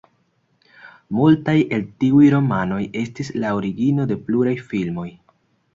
[1.17, 5.09] Multaj el tiuj romanoj estis la origino de pluraj filmoj.